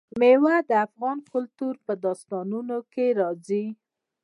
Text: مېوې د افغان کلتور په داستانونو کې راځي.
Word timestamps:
مېوې 0.19 0.57
د 0.69 0.71
افغان 0.85 1.17
کلتور 1.31 1.73
په 1.85 1.93
داستانونو 2.05 2.77
کې 2.93 3.05
راځي. 3.19 3.65